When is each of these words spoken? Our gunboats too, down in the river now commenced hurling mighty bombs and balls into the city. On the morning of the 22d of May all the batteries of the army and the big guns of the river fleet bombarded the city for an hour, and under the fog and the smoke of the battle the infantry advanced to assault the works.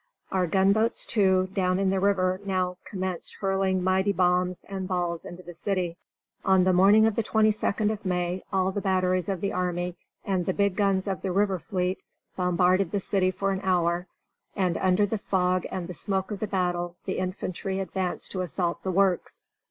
Our 0.31 0.47
gunboats 0.47 1.05
too, 1.05 1.49
down 1.53 1.77
in 1.77 1.91
the 1.91 1.99
river 1.99 2.41
now 2.43 2.77
commenced 2.85 3.35
hurling 3.35 3.83
mighty 3.83 4.11
bombs 4.11 4.63
and 4.67 4.87
balls 4.87 5.25
into 5.25 5.43
the 5.43 5.53
city. 5.53 5.95
On 6.43 6.63
the 6.63 6.73
morning 6.73 7.05
of 7.05 7.15
the 7.15 7.21
22d 7.21 7.91
of 7.91 8.03
May 8.03 8.41
all 8.51 8.71
the 8.71 8.81
batteries 8.81 9.29
of 9.29 9.41
the 9.41 9.53
army 9.53 9.95
and 10.25 10.47
the 10.47 10.55
big 10.55 10.75
guns 10.75 11.07
of 11.07 11.21
the 11.21 11.31
river 11.31 11.59
fleet 11.59 12.01
bombarded 12.35 12.89
the 12.89 12.99
city 12.99 13.29
for 13.29 13.51
an 13.51 13.61
hour, 13.61 14.07
and 14.55 14.75
under 14.77 15.05
the 15.05 15.19
fog 15.19 15.67
and 15.69 15.87
the 15.87 15.93
smoke 15.93 16.31
of 16.31 16.39
the 16.39 16.47
battle 16.47 16.95
the 17.05 17.19
infantry 17.19 17.79
advanced 17.79 18.31
to 18.31 18.41
assault 18.41 18.81
the 18.81 18.91
works. 18.91 19.49